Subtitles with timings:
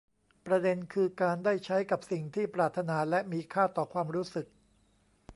[0.45, 4.47] ประเด็นคือการได้ใช้กับสิ่งที่ปรารถนาและมีค่าต่อความรู้สึก